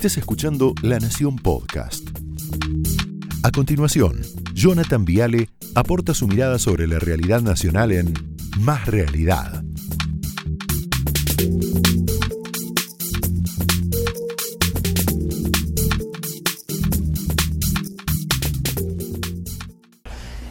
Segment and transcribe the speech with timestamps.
[0.00, 2.08] Estés escuchando La Nación Podcast.
[3.42, 4.22] A continuación,
[4.54, 8.14] Jonathan Viale aporta su mirada sobre la realidad nacional en
[8.60, 9.62] Más Realidad.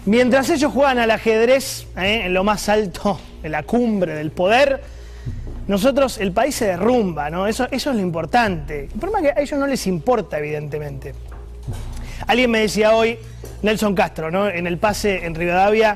[0.05, 2.25] Mientras ellos juegan al ajedrez ¿eh?
[2.25, 4.98] en lo más alto, en la cumbre del poder,
[5.69, 7.45] nosotros, el país se derrumba, ¿no?
[7.45, 8.85] Eso, eso es lo importante.
[8.91, 11.13] El problema es que a ellos no les importa, evidentemente.
[12.25, 13.19] Alguien me decía hoy,
[13.61, 14.49] Nelson Castro, ¿no?
[14.49, 15.95] En el pase en Rivadavia,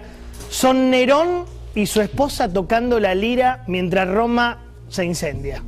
[0.52, 4.60] son Nerón y su esposa tocando la lira mientras Roma
[4.90, 5.64] se incendia.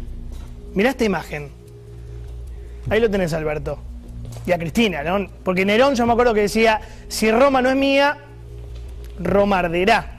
[0.75, 1.49] Mirá esta imagen.
[2.91, 3.79] Ahí lo tenés, Alberto.
[4.45, 5.27] Y a Cristina, ¿no?
[5.43, 8.19] Porque Nerón, yo me acuerdo que decía, si Roma no es mía,
[9.17, 10.14] Roma arderá.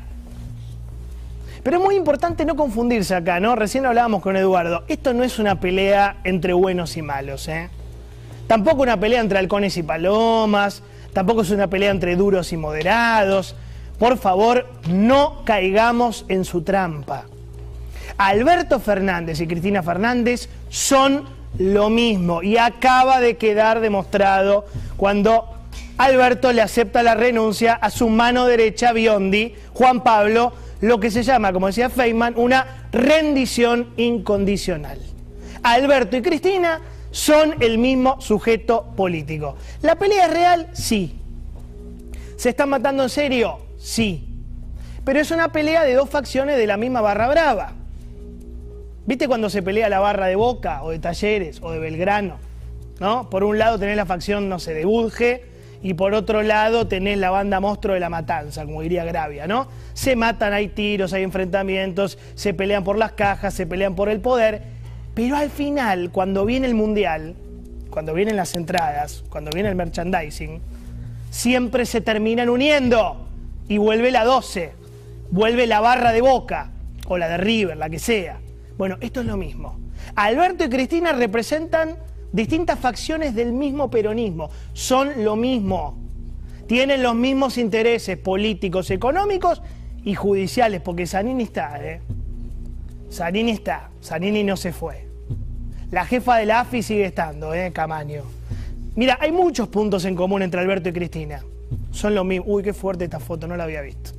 [1.66, 3.56] Pero es muy importante no confundirse acá, ¿no?
[3.56, 4.84] Recién hablábamos con Eduardo.
[4.87, 7.70] Esto no es una pelea entre buenos y malos, ¿eh?
[8.46, 13.57] Tampoco una pelea entre halcones y palomas, tampoco es una pelea entre duros y moderados.
[13.99, 17.24] Por favor, no caigamos en su trampa.
[18.16, 21.24] Alberto Fernández y Cristina Fernández son
[21.59, 25.52] lo mismo y acaba de quedar demostrado cuando
[25.98, 31.23] Alberto le acepta la renuncia a su mano derecha Biondi, Juan Pablo, lo que se
[31.23, 34.99] llama, como decía Feynman, una rendición incondicional.
[35.63, 39.57] Alberto y Cristina son el mismo sujeto político.
[39.82, 40.69] ¿La pelea es real?
[40.73, 41.19] Sí.
[42.37, 43.59] ¿Se están matando en serio?
[43.79, 44.29] Sí.
[45.04, 47.73] Pero es una pelea de dos facciones de la misma barra brava.
[49.07, 52.38] ¿Viste cuando se pelea la barra de Boca o de Talleres o de Belgrano?
[53.01, 53.30] ¿No?
[53.30, 55.55] Por un lado tenés la facción, no sé, de Budge
[55.87, 59.68] y por otro lado tenés la banda monstruo de la matanza, como diría Gravia, ¿no?
[59.95, 64.19] Se matan, hay tiros, hay enfrentamientos, se pelean por las cajas, se pelean por el
[64.19, 64.62] poder,
[65.14, 67.37] pero al final, cuando viene el mundial,
[67.88, 70.60] cuando vienen las entradas, cuando viene el merchandising,
[71.31, 73.28] siempre se terminan uniendo
[73.69, 74.72] y vuelve la 12,
[75.30, 76.72] vuelve la barra de Boca
[77.06, 78.41] o la de River, la que sea.
[78.76, 79.78] Bueno, esto es lo mismo.
[80.16, 81.94] Alberto y Cristina representan
[82.36, 84.50] distintas facciones del mismo peronismo.
[84.74, 85.98] Son lo mismo.
[86.69, 89.62] Tienen los mismos intereses políticos, económicos
[90.04, 92.02] y judiciales, porque Zanini está, ¿eh?
[93.10, 93.91] Zanini está.
[94.04, 95.06] Zanini no se fue.
[95.91, 97.72] La jefa de la AFI sigue estando, ¿eh?
[97.72, 98.22] Camaño.
[98.96, 101.42] Mira, hay muchos puntos en común entre Alberto y Cristina.
[101.91, 102.44] Son lo mismo.
[102.48, 104.10] Uy, qué fuerte esta foto, no la había visto.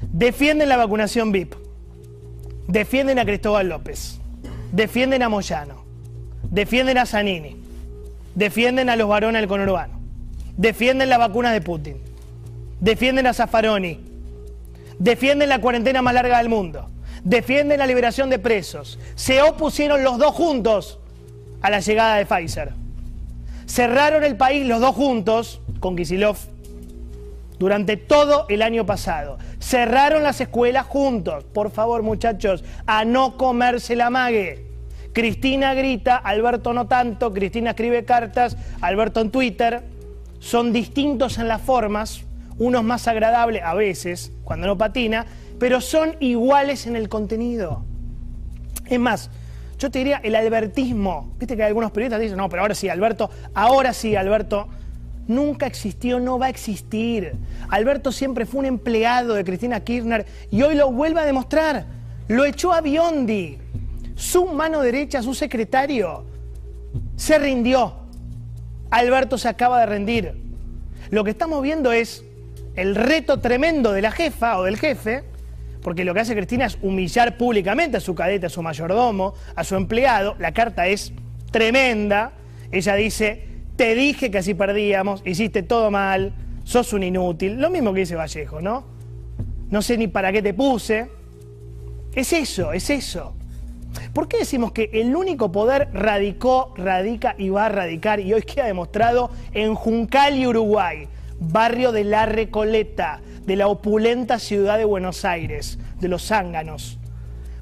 [0.00, 1.54] Defienden la vacunación VIP.
[2.66, 4.18] Defienden a Cristóbal López.
[4.72, 5.85] Defienden a Moyano
[6.50, 7.56] defienden a Zanini,
[8.34, 10.00] defienden a los varones del conurbano,
[10.56, 11.96] defienden las vacunas de Putin,
[12.80, 14.00] defienden a Zaffaroni,
[14.98, 16.88] defienden la cuarentena más larga del mundo,
[17.24, 20.98] defienden la liberación de presos, se opusieron los dos juntos
[21.62, 22.72] a la llegada de Pfizer.
[23.66, 26.36] Cerraron el país los dos juntos con Kisilov
[27.58, 29.38] durante todo el año pasado.
[29.58, 31.44] Cerraron las escuelas juntos.
[31.44, 34.64] Por favor, muchachos, a no comerse la mague.
[35.16, 39.82] Cristina grita, Alberto no tanto, Cristina escribe cartas, Alberto en Twitter.
[40.40, 42.24] Son distintos en las formas,
[42.58, 45.24] unos más agradables a veces, cuando no patina,
[45.58, 47.82] pero son iguales en el contenido.
[48.84, 49.30] Es más,
[49.78, 51.32] yo te diría el albertismo.
[51.38, 54.68] Viste que algunos periodistas dicen, no, pero ahora sí, Alberto, ahora sí, Alberto.
[55.28, 57.32] Nunca existió, no va a existir.
[57.70, 61.86] Alberto siempre fue un empleado de Cristina Kirchner y hoy lo vuelve a demostrar.
[62.28, 63.60] Lo echó a Biondi
[64.16, 66.24] su mano derecha, su secretario,
[67.14, 67.94] se rindió.
[68.90, 70.34] Alberto se acaba de rendir.
[71.10, 72.24] Lo que estamos viendo es
[72.74, 75.22] el reto tremendo de la jefa o del jefe,
[75.82, 79.62] porque lo que hace Cristina es humillar públicamente a su cadete, a su mayordomo, a
[79.62, 80.34] su empleado.
[80.38, 81.12] La carta es
[81.52, 82.32] tremenda.
[82.72, 83.46] Ella dice,
[83.76, 86.32] te dije que así perdíamos, hiciste todo mal,
[86.64, 87.60] sos un inútil.
[87.60, 88.84] Lo mismo que dice Vallejo, ¿no?
[89.68, 91.10] No sé ni para qué te puse.
[92.14, 93.35] Es eso, es eso.
[94.12, 98.42] ¿Por qué decimos que el único poder radicó, radica y va a radicar y hoy
[98.42, 104.84] queda demostrado en Juncal y Uruguay, barrio de La Recoleta, de la opulenta ciudad de
[104.84, 106.98] Buenos Aires, de los zánganos?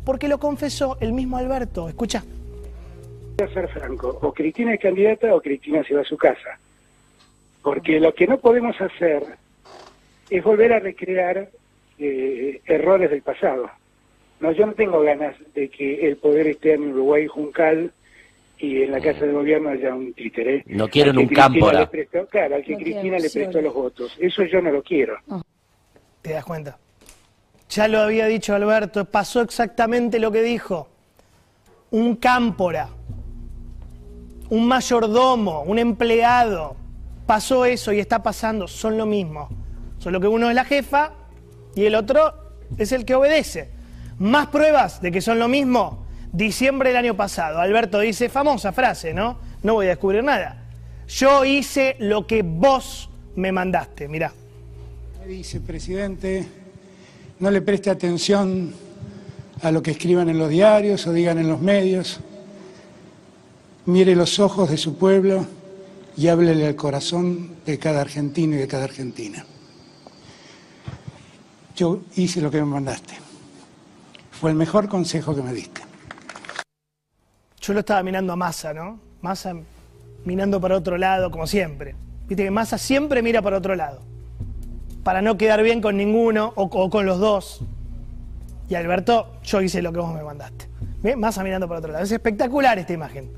[0.05, 1.88] Porque lo confesó el mismo Alberto.
[1.88, 2.23] Escucha.
[3.38, 6.59] Voy a ser franco, o Cristina es candidata o Cristina se va a su casa.
[7.62, 9.25] Porque lo que no podemos hacer
[10.31, 11.49] es volver a recrear
[11.99, 13.70] eh, errores del pasado.
[14.44, 17.91] No, yo no tengo ganas de que el poder esté en Uruguay Juncal
[18.58, 20.62] y en la Casa de Gobierno haya un títere.
[20.67, 21.70] No quieren un campo.
[22.31, 24.14] Claro, al que Cristina le prestó los votos.
[24.20, 25.17] Eso yo no lo quiero.
[26.20, 26.79] ¿Te das cuenta?
[27.70, 30.90] Ya lo había dicho Alberto, pasó exactamente lo que dijo.
[31.90, 32.90] Un cámpora.
[34.50, 36.76] un mayordomo, un empleado,
[37.26, 39.49] pasó eso y está pasando, son lo mismo.
[39.99, 41.12] Solo que uno es la jefa
[41.75, 42.35] y el otro
[42.76, 43.74] es el que obedece.
[44.19, 46.06] Más pruebas de que son lo mismo.
[46.32, 49.38] Diciembre del año pasado, Alberto dice, famosa frase, ¿no?
[49.62, 50.64] No voy a descubrir nada.
[51.06, 54.32] Yo hice lo que vos me mandaste, mirá.
[55.26, 56.46] Dice, presidente,
[57.38, 58.75] no le preste atención
[59.62, 62.20] a lo que escriban en los diarios o digan en los medios.
[63.87, 65.46] Mire los ojos de su pueblo
[66.16, 69.44] y háblele al corazón de cada argentino y de cada argentina.
[71.76, 73.24] Yo hice lo que me mandaste.
[74.44, 75.81] Fue el mejor consejo que me diste.
[77.62, 79.00] Yo lo estaba mirando a Massa, ¿no?
[79.23, 79.55] Massa
[80.26, 81.94] mirando para otro lado, como siempre.
[82.29, 84.02] Viste que Massa siempre mira para otro lado.
[85.02, 87.62] Para no quedar bien con ninguno o, con los dos.
[88.69, 90.69] Y Alberto, yo hice lo que vos me mandaste.
[91.02, 91.17] ¿Ves?
[91.17, 92.05] Massa mirando para otro lado.
[92.05, 93.31] Es espectacular esta imagen.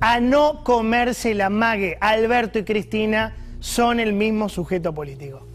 [0.00, 1.98] A no comerse la mague.
[2.00, 5.46] Alberto y Cristina son el mismo sujeto político.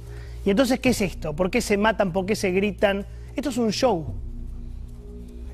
[0.45, 1.35] Y entonces, ¿qué es esto?
[1.35, 2.13] ¿Por qué se matan?
[2.13, 3.05] ¿Por qué se gritan?
[3.35, 4.15] Esto es un show.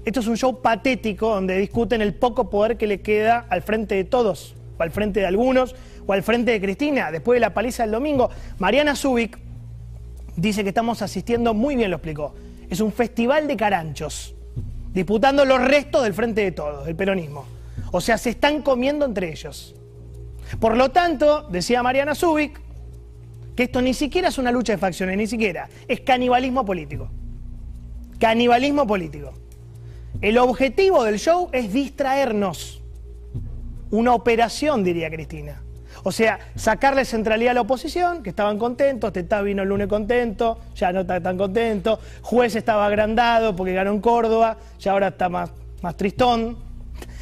[0.05, 3.95] Esto es un show patético donde discuten el poco poder que le queda al frente
[3.95, 7.09] de todos, o al frente de algunos, o al frente de Cristina.
[7.09, 8.29] Después de la paliza del domingo,
[8.59, 9.39] Mariana Zubik
[10.35, 12.33] dice que estamos asistiendo, muy bien lo explicó,
[12.69, 14.35] es un festival de caranchos,
[14.91, 17.45] disputando los restos del frente de todos, del peronismo.
[17.91, 19.73] O sea, se están comiendo entre ellos.
[20.59, 22.59] Por lo tanto, decía Mariana Zubik,
[23.55, 27.09] que esto ni siquiera es una lucha de facciones, ni siquiera, es canibalismo político.
[28.19, 29.42] Canibalismo político.
[30.21, 32.81] El objetivo del show es distraernos.
[33.91, 35.61] Una operación, diría Cristina.
[36.03, 40.59] O sea, sacarle centralidad a la oposición, que estaban contentos, Tetá vino el lunes contento,
[40.75, 45.29] ya no está tan contento, Juez estaba agrandado porque ganó en Córdoba, ya ahora está
[45.29, 45.51] más,
[45.81, 46.57] más tristón.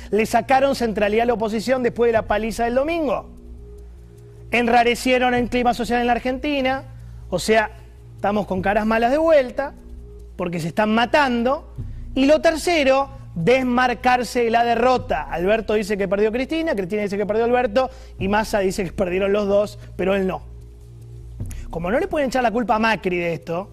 [0.10, 3.42] Le sacaron centralidad a la oposición después de la paliza del domingo
[4.52, 6.84] enrarecieron el clima social en la Argentina,
[7.30, 7.72] o sea,
[8.16, 9.74] estamos con caras malas de vuelta,
[10.36, 11.74] porque se están matando.
[12.16, 15.24] Y lo tercero, desmarcarse de la derrota.
[15.24, 19.32] Alberto dice que perdió Cristina, Cristina dice que perdió Alberto, y Massa dice que perdieron
[19.32, 20.42] los dos, pero él no.
[21.70, 23.70] Como no le pueden echar la culpa a Macri de esto,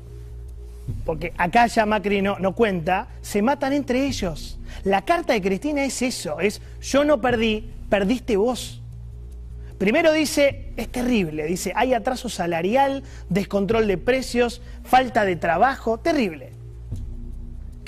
[1.05, 4.59] porque acá ya Macri no, no cuenta, se matan entre ellos.
[4.85, 8.81] La carta de Cristina es eso, es yo no perdí, perdiste vos.
[9.79, 16.58] Primero dice, es terrible, dice, hay atraso salarial, descontrol de precios, falta de trabajo, terrible.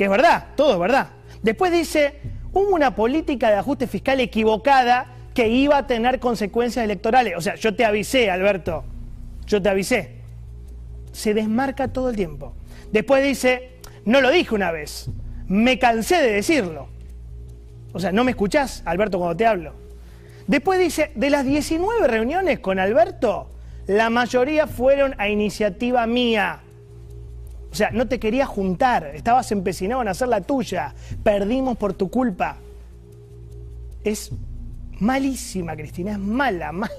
[0.00, 1.08] Que es verdad, todo es verdad.
[1.42, 2.22] Después dice,
[2.54, 7.34] hubo una política de ajuste fiscal equivocada que iba a tener consecuencias electorales.
[7.36, 8.82] O sea, yo te avisé, Alberto,
[9.44, 10.22] yo te avisé.
[11.12, 12.54] Se desmarca todo el tiempo.
[12.90, 13.72] Después dice,
[14.06, 15.10] no lo dije una vez,
[15.48, 16.88] me cansé de decirlo.
[17.92, 19.74] O sea, ¿no me escuchás, Alberto, cuando te hablo?
[20.46, 23.50] Después dice, de las 19 reuniones con Alberto,
[23.86, 26.60] la mayoría fueron a iniciativa mía.
[27.70, 32.10] O sea, no te quería juntar, estabas empecinado en hacer la tuya, perdimos por tu
[32.10, 32.56] culpa.
[34.02, 34.32] Es
[34.98, 36.90] malísima, Cristina, es mala, mal.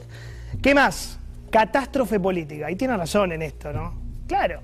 [0.61, 1.19] ¿Qué más?
[1.49, 2.71] Catástrofe política.
[2.71, 3.93] Y tiene razón en esto, ¿no?
[4.27, 4.61] Claro.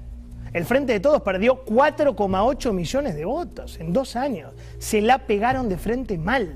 [0.54, 4.54] El Frente de Todos perdió 4,8 millones de votos en dos años.
[4.80, 6.56] Se la pegaron de frente mal.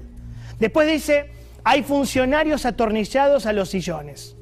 [0.59, 1.29] Después dice,
[1.63, 4.37] hay funcionarios atornillados a los sillones.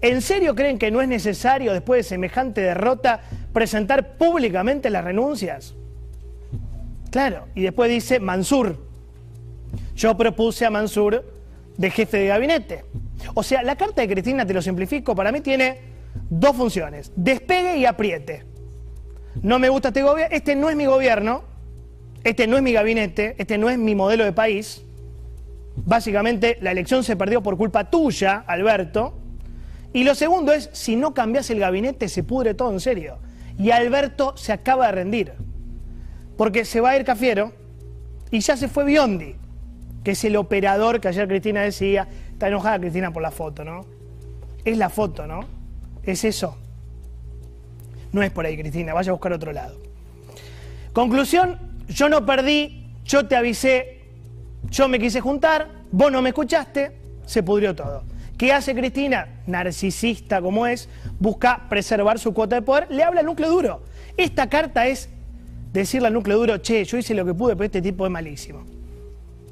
[0.00, 3.22] ¿En serio creen que no es necesario, después de semejante derrota,
[3.56, 5.74] presentar públicamente las renuncias?
[7.10, 8.76] Claro, y después dice Mansur.
[9.94, 11.24] Yo propuse a Mansur
[11.74, 12.84] de jefe de gabinete.
[13.32, 15.78] O sea, la carta de Cristina, te lo simplifico, para mí tiene
[16.28, 18.44] dos funciones, despegue y apriete.
[19.40, 21.44] No me gusta este gobierno, este no es mi gobierno,
[22.24, 24.82] este no es mi gabinete, este no es mi modelo de país.
[25.76, 29.14] Básicamente, la elección se perdió por culpa tuya, Alberto.
[29.94, 33.24] Y lo segundo es, si no cambias el gabinete, se pudre todo en serio.
[33.58, 35.32] Y Alberto se acaba de rendir.
[36.36, 37.52] Porque se va a ir Cafiero
[38.30, 39.36] y ya se fue Biondi,
[40.04, 42.08] que es el operador que ayer Cristina decía.
[42.32, 43.86] Está enojada Cristina por la foto, ¿no?
[44.64, 45.40] Es la foto, ¿no?
[46.02, 46.56] Es eso.
[48.12, 49.78] No es por ahí, Cristina, vaya a buscar otro lado.
[50.92, 51.58] Conclusión,
[51.88, 54.00] yo no perdí, yo te avisé,
[54.70, 56.96] yo me quise juntar, vos no me escuchaste,
[57.26, 58.04] se pudrió todo.
[58.36, 59.28] ¿Qué hace Cristina?
[59.46, 60.88] Narcisista como es,
[61.18, 63.82] busca preservar su cuota de poder, le habla al núcleo duro.
[64.16, 65.08] Esta carta es
[65.72, 68.64] decirle al núcleo duro, che, yo hice lo que pude, pero este tipo es malísimo.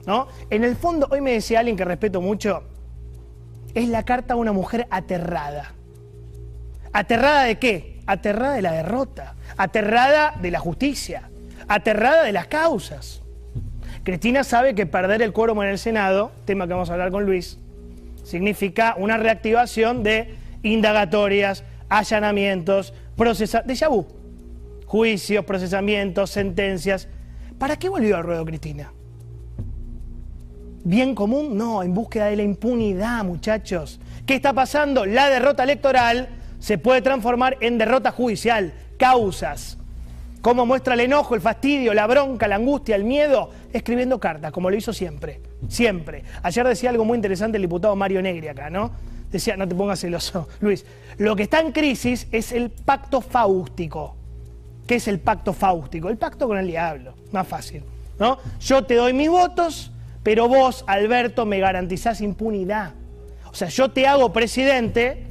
[0.07, 0.29] ¿No?
[0.51, 2.63] En el fondo, hoy me decía alguien que respeto mucho,
[3.75, 5.73] es la carta a una mujer aterrada.
[6.93, 8.03] ¿Aterrada de qué?
[8.07, 11.31] Aterrada de la derrota, aterrada de la justicia,
[11.69, 13.23] aterrada de las causas.
[14.03, 17.25] Cristina sabe que perder el quórum en el Senado, tema que vamos a hablar con
[17.25, 17.59] Luis,
[18.25, 24.07] significa una reactivación de indagatorias, allanamientos, procesamientos, déjà vu,
[24.87, 27.09] juicios, procesamientos, sentencias.
[27.59, 28.93] ¿Para qué volvió al ruedo Cristina?
[30.83, 31.57] ¿Bien común?
[31.57, 34.01] No, en búsqueda de la impunidad, muchachos.
[34.27, 35.07] ¿Qué está pasando?
[35.07, 36.29] La derrota electoral
[36.59, 39.79] se puede transformar en derrota judicial, causas.
[40.45, 43.49] ¿Cómo muestra el enojo, el fastidio, la bronca, la angustia, el miedo?
[43.73, 45.41] Escribiendo cartas, como lo hizo siempre.
[45.69, 46.23] Siempre.
[46.43, 48.91] Ayer decía algo muy interesante el diputado Mario Negri acá, ¿no?
[49.33, 50.85] Decía, no te pongas celoso, Luis.
[51.17, 54.17] Lo que está en crisis es el pacto fáustico.
[54.87, 56.11] ¿Qué es el pacto fáustico?
[56.11, 57.15] El pacto con el diablo.
[57.33, 57.83] Más fácil.
[58.19, 58.37] ¿no?
[58.61, 62.93] Yo te doy mis votos, pero vos, Alberto, me garantizás impunidad.
[63.51, 65.25] O sea, yo te hago presidente,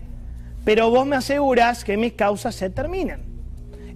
[0.65, 3.32] pero vos me aseguras que mis causas se terminan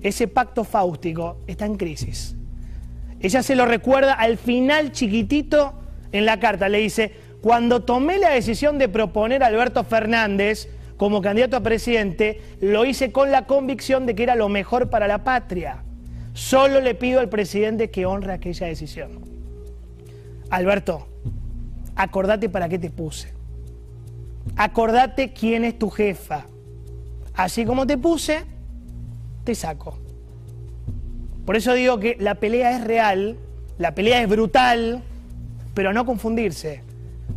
[0.02, 2.36] ese pacto fáustico está en crisis.
[3.20, 5.74] Ella se lo recuerda al final chiquitito
[6.12, 6.70] en la carta.
[6.70, 12.42] Le dice, cuando tomé la decisión de proponer a Alberto Fernández como candidato a presidente,
[12.62, 15.84] lo hice con la convicción de que era lo mejor para la patria.
[16.34, 19.22] Solo le pido al presidente que honre aquella decisión.
[20.50, 21.08] Alberto,
[21.96, 23.34] acordate para qué te puse.
[24.56, 26.46] Acordate quién es tu jefa.
[27.34, 28.46] Así como te puse,
[29.48, 29.98] te saco.
[31.46, 33.38] Por eso digo que la pelea es real,
[33.78, 35.02] la pelea es brutal,
[35.74, 36.82] pero no confundirse,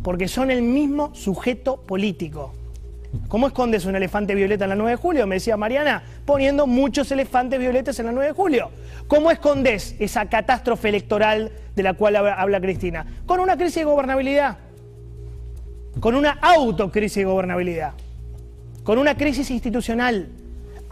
[0.03, 2.53] porque son el mismo sujeto político.
[3.29, 5.25] ¿Cómo escondes un elefante violeta en la 9 de julio?
[5.25, 8.71] Me decía Mariana, poniendo muchos elefantes violetas en la 9 de julio.
[9.07, 13.05] ¿Cómo escondes esa catástrofe electoral de la cual habla Cristina?
[13.25, 14.57] Con una crisis de gobernabilidad,
[16.01, 17.93] con una autocrisis de gobernabilidad,
[18.83, 20.27] con una crisis institucional,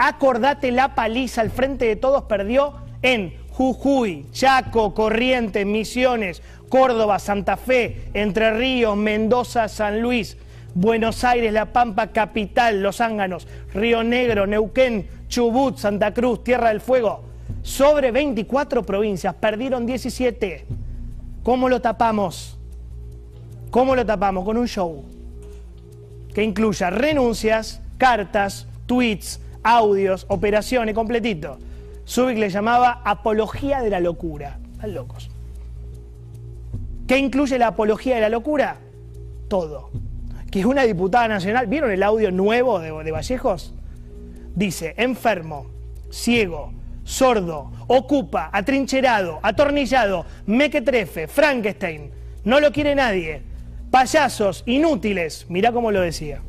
[0.02, 7.58] Acordate la paliza al frente de todos perdió en Jujuy, Chaco, Corrientes, Misiones, Córdoba, Santa
[7.58, 10.38] Fe, Entre Ríos, Mendoza, San Luis,
[10.74, 16.80] Buenos Aires, La Pampa, Capital, Los Ánganos, Río Negro, Neuquén, Chubut, Santa Cruz, Tierra del
[16.80, 17.26] Fuego.
[17.62, 20.66] Sobre 24 provincias, perdieron 17.
[21.44, 22.58] ¿Cómo lo tapamos?
[23.70, 24.46] ¿Cómo lo tapamos?
[24.46, 25.04] Con un show
[26.34, 31.58] que incluya renuncias, cartas, tweets, audios, operaciones, completito.
[32.08, 34.60] Zubik le llamaba apología de la locura.
[34.74, 35.30] Están locos.
[37.08, 38.78] ¿Qué incluye la apología de la locura?
[39.48, 39.90] Todo.
[40.52, 43.74] Que es una diputada nacional, ¿vieron el audio nuevo de, de Vallejos?
[44.56, 45.68] Dice, enfermo,
[46.12, 46.74] ciego,
[47.04, 52.12] sordo, ocupa, atrincherado, atornillado, mequetrefe, Frankenstein,
[52.44, 53.44] no lo quiere nadie,
[53.92, 56.42] payasos, inútiles, mirá cómo lo decía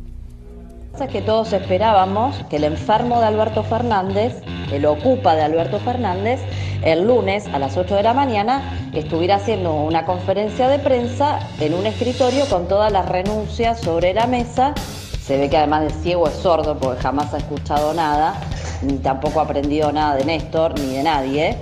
[1.08, 6.40] que todos esperábamos que el enfermo de Alberto Fernández, el ocupa de Alberto Fernández,
[6.82, 11.74] el lunes a las 8 de la mañana estuviera haciendo una conferencia de prensa en
[11.74, 14.74] un escritorio con todas las renuncias sobre la mesa.
[15.22, 18.34] Se ve que además de ciego es sordo porque jamás ha escuchado nada,
[18.82, 21.56] ni tampoco ha aprendido nada de Néstor ni de nadie.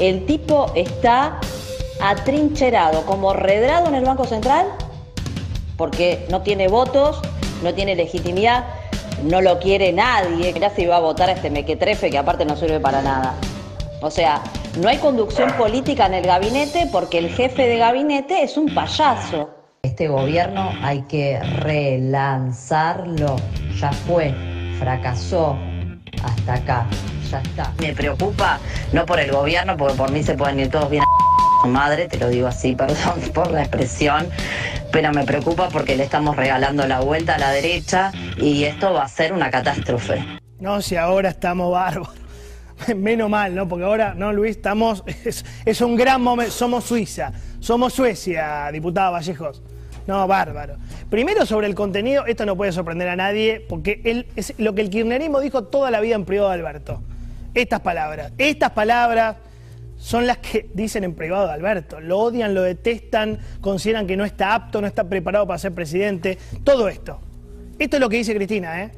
[0.00, 1.38] El tipo está
[2.02, 4.66] atrincherado, como redrado en el Banco Central,
[5.76, 7.20] porque no tiene votos,
[7.62, 8.64] no tiene legitimidad,
[9.22, 10.52] no lo quiere nadie.
[10.52, 13.34] Mirá si va a votar a este mequetrefe que aparte no sirve para nada.
[14.00, 14.42] O sea,
[14.80, 19.50] no hay conducción política en el gabinete porque el jefe de gabinete es un payaso.
[19.82, 23.36] Este gobierno hay que relanzarlo.
[23.78, 24.34] Ya fue,
[24.78, 25.56] fracasó
[26.22, 26.86] hasta acá,
[27.30, 27.72] ya está.
[27.78, 28.58] Me preocupa,
[28.92, 31.02] no por el gobierno, porque por mí se pueden ir todos bien
[31.62, 34.28] a madre, te lo digo así, perdón por la expresión,
[35.02, 39.08] me preocupa porque le estamos regalando la vuelta a la derecha y esto va a
[39.08, 40.24] ser una catástrofe.
[40.58, 42.08] No, si ahora estamos bárbaros.
[42.96, 43.68] Menos mal, ¿no?
[43.68, 44.56] Porque ahora, ¿no, Luis?
[44.56, 45.04] Estamos.
[45.66, 46.50] Es, un gran momento.
[46.50, 47.30] Somos Suiza.
[47.60, 49.62] Somos Suecia, diputada Vallejos.
[50.06, 50.76] No, bárbaro.
[51.10, 54.80] Primero sobre el contenido, esto no puede sorprender a nadie, porque él, es lo que
[54.80, 57.02] el kirchnerismo dijo toda la vida en privado de Alberto.
[57.54, 58.32] Estas palabras.
[58.38, 59.36] Estas palabras
[60.06, 61.98] son las que dicen en privado de Alberto.
[61.98, 66.38] Lo odian, lo detestan, consideran que no está apto, no está preparado para ser presidente.
[66.62, 67.18] Todo esto.
[67.80, 68.92] Esto es lo que dice Cristina, ¿eh?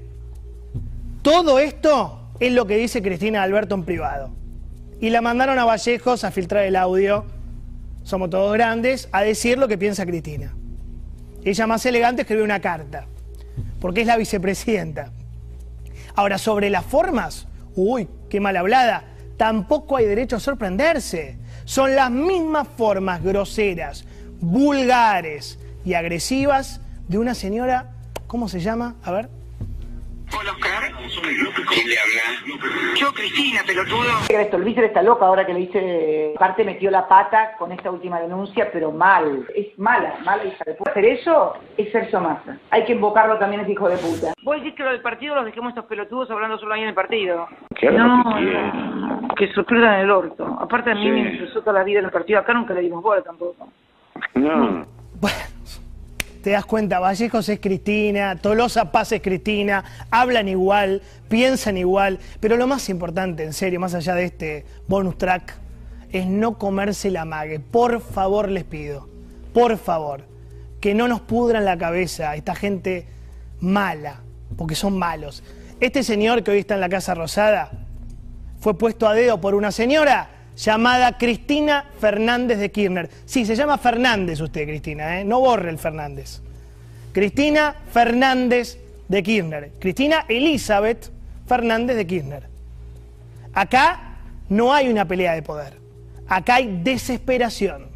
[1.23, 4.35] Todo esto es lo que dice Cristina Alberto en privado.
[5.01, 7.25] Y la mandaron a Vallejos a filtrar el audio.
[8.03, 10.55] Somos todos grandes, a decir lo que piensa Cristina.
[11.43, 13.07] Ella más elegante escribió una carta,
[13.81, 15.11] porque es la vicepresidenta.
[16.15, 19.08] Ahora, sobre las formas, uy, qué mal hablada
[19.39, 21.39] tampoco hay derecho a sorprenderse.
[21.65, 24.05] Son las mismas formas groseras,
[24.41, 27.93] vulgares y agresivas de una señora,
[28.27, 28.97] ¿cómo se llama?
[29.03, 29.38] A ver.
[30.37, 30.93] Hola, Oscar.
[31.69, 32.95] ¿Quién le habla?
[32.97, 34.05] Yo, Cristina, pelotudo.
[34.29, 37.91] Esto, el vice está loco ahora que le dice, aparte metió la pata con esta
[37.91, 39.47] última denuncia, pero mal.
[39.55, 40.91] Es mala, mala hija de puta.
[40.91, 42.59] Hacer eso es ser somasa.
[42.71, 44.33] Hay que invocarlo también ese hijo de puta.
[44.43, 46.95] Vos decís que lo del partido los dejemos estos pelotudos hablando solo ahí en el
[46.95, 47.49] partido.
[47.75, 50.45] Claro, no, no, no, que sorprendan el orto.
[50.61, 51.11] Aparte a mí Sí.
[51.11, 52.39] me interesó toda la vida en el partido.
[52.41, 53.69] Acá nunca le dimos bola tampoco.
[54.35, 54.87] No.
[55.21, 55.37] Bueno,
[56.49, 62.57] te das cuenta, Vallejos es Cristina, Tolosa Paz es Cristina, hablan igual, piensan igual, pero
[62.57, 65.59] lo más importante, en serio, más allá de este bonus track,
[66.11, 67.61] es no comerse la mague.
[67.61, 69.11] Por favor, les pido,
[69.53, 70.25] por favor,
[70.81, 73.07] que no nos pudran la cabeza esta gente
[73.61, 74.23] mala,
[74.57, 75.45] porque son malos.
[75.81, 77.73] Este señor que hoy está en la Casa Rosada
[78.59, 83.09] fue puesto a dedo por una señora llamada Cristina Fernández de Kirchner.
[83.25, 85.25] Sí, se llama Fernández usted, Cristina, ¿eh?
[85.25, 86.41] no borre el Fernández.
[87.13, 89.73] Cristina Fernández de Kirchner.
[89.79, 91.11] Cristina Elizabeth
[91.47, 92.43] Fernández de Kirchner.
[93.55, 94.17] Acá
[94.49, 95.79] no hay una pelea de poder.
[96.27, 97.87] Acá hay desesperación.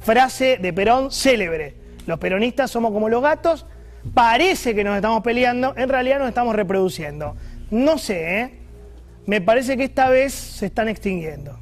[0.00, 1.74] Frase de Perón célebre.
[2.06, 3.66] Los peronistas somos como los gatos.
[4.14, 7.34] Parece que nos estamos peleando, en realidad nos estamos reproduciendo.
[7.72, 8.65] No sé, ¿eh?
[9.26, 11.58] Me parece que esta vez se están extinguiendo.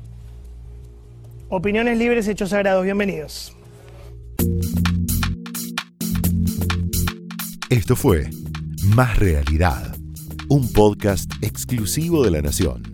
[1.48, 3.56] Opiniones libres, hechos sagrados, bienvenidos.
[7.70, 8.28] Esto fue
[8.94, 9.96] Más Realidad,
[10.48, 12.93] un podcast exclusivo de La Nación.